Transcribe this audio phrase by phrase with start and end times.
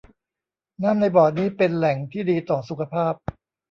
[0.83, 3.13] น้ำในบ่อน้ำนี้เป็นแหล่งที่ดีต่อสุขภาพ